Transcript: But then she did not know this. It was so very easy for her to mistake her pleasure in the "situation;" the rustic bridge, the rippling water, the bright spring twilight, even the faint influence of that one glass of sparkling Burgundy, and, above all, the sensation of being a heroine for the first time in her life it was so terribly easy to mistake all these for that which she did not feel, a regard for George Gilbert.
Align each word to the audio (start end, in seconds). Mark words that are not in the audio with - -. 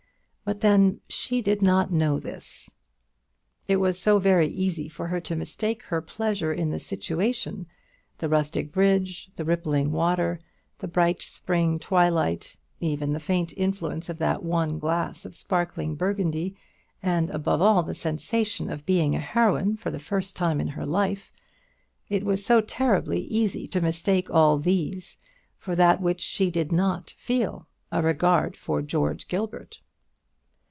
But 0.43 0.59
then 0.59 0.99
she 1.07 1.41
did 1.41 1.61
not 1.61 1.93
know 1.93 2.19
this. 2.19 2.71
It 3.69 3.77
was 3.77 3.97
so 3.97 4.19
very 4.19 4.47
easy 4.49 4.89
for 4.89 5.07
her 5.07 5.21
to 5.21 5.33
mistake 5.35 5.83
her 5.83 6.01
pleasure 6.01 6.51
in 6.51 6.71
the 6.71 6.79
"situation;" 6.79 7.67
the 8.17 8.27
rustic 8.27 8.73
bridge, 8.73 9.29
the 9.37 9.45
rippling 9.45 9.93
water, 9.93 10.41
the 10.79 10.89
bright 10.89 11.21
spring 11.21 11.79
twilight, 11.79 12.57
even 12.81 13.13
the 13.13 13.19
faint 13.21 13.53
influence 13.55 14.09
of 14.09 14.17
that 14.17 14.43
one 14.43 14.77
glass 14.77 15.23
of 15.25 15.37
sparkling 15.37 15.95
Burgundy, 15.95 16.57
and, 17.01 17.29
above 17.29 17.61
all, 17.61 17.81
the 17.81 17.93
sensation 17.93 18.69
of 18.69 18.85
being 18.85 19.15
a 19.15 19.19
heroine 19.19 19.77
for 19.77 19.89
the 19.91 19.99
first 19.99 20.35
time 20.35 20.59
in 20.59 20.69
her 20.69 20.85
life 20.87 21.31
it 22.09 22.25
was 22.25 22.45
so 22.45 22.59
terribly 22.59 23.21
easy 23.21 23.67
to 23.69 23.79
mistake 23.79 24.29
all 24.29 24.57
these 24.57 25.17
for 25.57 25.77
that 25.77 26.01
which 26.01 26.19
she 26.19 26.49
did 26.51 26.73
not 26.73 27.11
feel, 27.17 27.69
a 27.89 28.01
regard 28.01 28.57
for 28.57 28.81
George 28.81 29.29
Gilbert. 29.29 29.79